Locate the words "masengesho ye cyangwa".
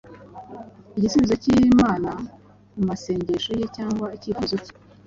2.89-4.05